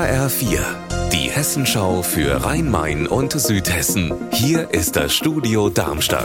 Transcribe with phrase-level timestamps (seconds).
[0.00, 0.60] HR4,
[1.12, 4.14] die Hessenschau für Rhein-Main und Südhessen.
[4.32, 6.24] Hier ist das Studio Darmstadt.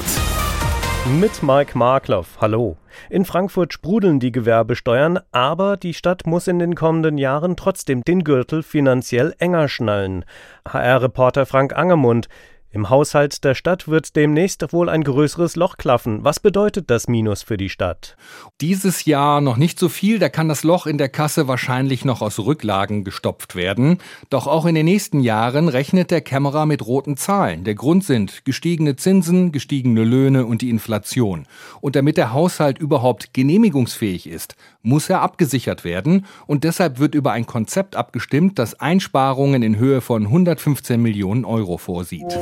[1.19, 2.37] Mit Mike Markloff.
[2.39, 2.77] Hallo.
[3.09, 8.23] In Frankfurt sprudeln die Gewerbesteuern, aber die Stadt muss in den kommenden Jahren trotzdem den
[8.23, 10.23] Gürtel finanziell enger schnallen.
[10.65, 12.29] HR-Reporter Frank Angermund.
[12.75, 16.25] Im Haushalt der Stadt wird demnächst wohl ein größeres Loch klaffen.
[16.25, 18.17] Was bedeutet das Minus für die Stadt?
[18.59, 22.21] Dieses Jahr noch nicht so viel, da kann das Loch in der Kasse wahrscheinlich noch
[22.21, 23.99] aus Rücklagen gestopft werden.
[24.29, 27.63] Doch auch in den nächsten Jahren rechnet der Kämmerer mit roten Zahlen.
[27.63, 31.47] Der Grund sind gestiegene Zinsen, gestiegene Löhne und die Inflation.
[31.79, 37.31] Und damit der Haushalt überhaupt genehmigungsfähig ist, muss er abgesichert werden und deshalb wird über
[37.31, 42.37] ein Konzept abgestimmt, das Einsparungen in Höhe von 115 Millionen Euro vorsieht.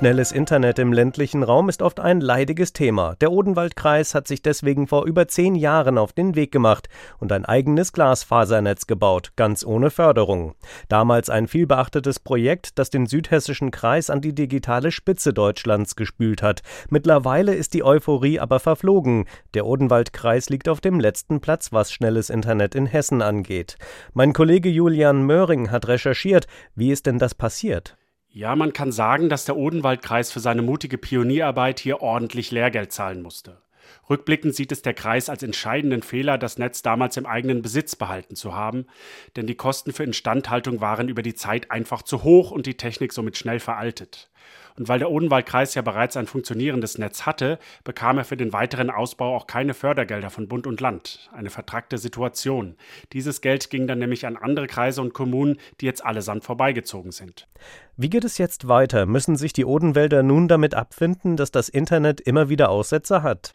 [0.00, 3.16] Schnelles Internet im ländlichen Raum ist oft ein leidiges Thema.
[3.20, 7.44] Der Odenwaldkreis hat sich deswegen vor über zehn Jahren auf den Weg gemacht und ein
[7.44, 10.54] eigenes Glasfasernetz gebaut, ganz ohne Förderung.
[10.88, 16.62] Damals ein vielbeachtetes Projekt, das den südhessischen Kreis an die digitale Spitze Deutschlands gespült hat.
[16.88, 19.26] Mittlerweile ist die Euphorie aber verflogen.
[19.52, 23.76] Der Odenwaldkreis liegt auf dem letzten Platz, was schnelles Internet in Hessen angeht.
[24.14, 26.46] Mein Kollege Julian Möhring hat recherchiert.
[26.74, 27.98] Wie ist denn das passiert?
[28.32, 33.22] Ja, man kann sagen, dass der Odenwaldkreis für seine mutige Pionierarbeit hier ordentlich Lehrgeld zahlen
[33.22, 33.60] musste.
[34.08, 38.36] Rückblickend sieht es der Kreis als entscheidenden Fehler, das Netz damals im eigenen Besitz behalten
[38.36, 38.86] zu haben,
[39.34, 43.12] denn die Kosten für Instandhaltung waren über die Zeit einfach zu hoch und die Technik
[43.12, 44.30] somit schnell veraltet.
[44.78, 48.90] Und weil der Odenwaldkreis ja bereits ein funktionierendes Netz hatte, bekam er für den weiteren
[48.90, 51.30] Ausbau auch keine Fördergelder von Bund und Land.
[51.32, 52.76] Eine vertrackte Situation.
[53.12, 57.48] Dieses Geld ging dann nämlich an andere Kreise und Kommunen, die jetzt allesamt vorbeigezogen sind.
[57.96, 59.06] Wie geht es jetzt weiter?
[59.06, 63.52] Müssen sich die Odenwälder nun damit abfinden, dass das Internet immer wieder Aussetzer hat?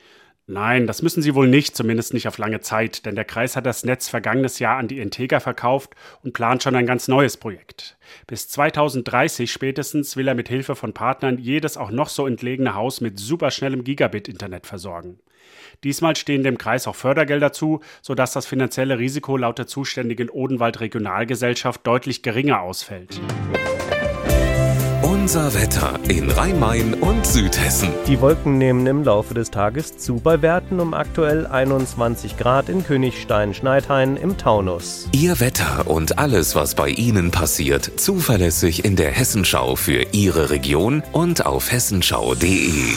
[0.48, 3.66] Nein, das müssen sie wohl nicht, zumindest nicht auf lange Zeit, denn der Kreis hat
[3.66, 7.98] das Netz vergangenes Jahr an die Integra verkauft und plant schon ein ganz neues Projekt.
[8.28, 13.02] Bis 2030 spätestens will er mit Hilfe von Partnern jedes auch noch so entlegene Haus
[13.02, 15.20] mit superschnellem Gigabit-Internet versorgen.
[15.84, 20.80] Diesmal stehen dem Kreis auch Fördergelder zu, sodass das finanzielle Risiko laut der zuständigen Odenwald
[20.80, 23.20] Regionalgesellschaft deutlich geringer ausfällt.
[25.26, 27.90] Unser Wetter in Rhein-Main und Südhessen.
[28.06, 32.84] Die Wolken nehmen im Laufe des Tages zu bei Werten um aktuell 21 Grad in
[32.84, 35.10] Königstein-Schneidhain im Taunus.
[35.14, 41.02] Ihr Wetter und alles, was bei Ihnen passiert, zuverlässig in der Hessenschau für Ihre Region
[41.12, 42.94] und auf hessenschau.de.